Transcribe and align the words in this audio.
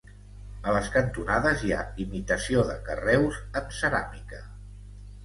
A 0.69 0.71
les 0.75 0.87
cantonades 0.93 1.61
hi 1.67 1.73
ha 1.75 1.83
imitació 2.05 2.63
de 2.71 2.79
carreus 2.87 3.39
en 3.63 3.69
ceràmica. 3.81 4.41